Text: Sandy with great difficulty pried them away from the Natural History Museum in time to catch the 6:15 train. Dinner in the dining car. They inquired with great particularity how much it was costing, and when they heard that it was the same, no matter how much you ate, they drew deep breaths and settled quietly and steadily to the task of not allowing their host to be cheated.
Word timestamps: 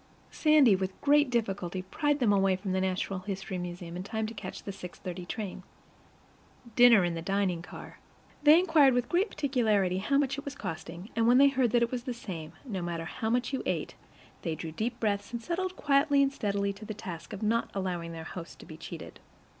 Sandy 0.31 0.75
with 0.75 0.99
great 0.99 1.29
difficulty 1.29 1.83
pried 1.83 2.17
them 2.17 2.33
away 2.33 2.55
from 2.55 2.71
the 2.71 2.81
Natural 2.81 3.19
History 3.19 3.59
Museum 3.59 3.95
in 3.95 4.01
time 4.01 4.25
to 4.25 4.33
catch 4.33 4.63
the 4.63 4.71
6:15 4.71 5.27
train. 5.27 5.61
Dinner 6.75 7.03
in 7.03 7.13
the 7.13 7.21
dining 7.21 7.61
car. 7.61 7.99
They 8.41 8.57
inquired 8.59 8.95
with 8.95 9.07
great 9.09 9.29
particularity 9.29 9.99
how 9.99 10.17
much 10.17 10.39
it 10.39 10.43
was 10.43 10.55
costing, 10.55 11.11
and 11.15 11.27
when 11.27 11.37
they 11.37 11.49
heard 11.49 11.69
that 11.73 11.83
it 11.83 11.91
was 11.91 12.05
the 12.05 12.15
same, 12.15 12.53
no 12.65 12.81
matter 12.81 13.05
how 13.05 13.29
much 13.29 13.53
you 13.53 13.61
ate, 13.67 13.93
they 14.41 14.55
drew 14.55 14.71
deep 14.71 14.99
breaths 14.99 15.33
and 15.33 15.43
settled 15.43 15.75
quietly 15.75 16.23
and 16.23 16.33
steadily 16.33 16.73
to 16.73 16.83
the 16.83 16.95
task 16.95 17.31
of 17.31 17.43
not 17.43 17.69
allowing 17.75 18.11
their 18.11 18.23
host 18.23 18.57
to 18.57 18.65
be 18.65 18.77
cheated. 18.77 19.19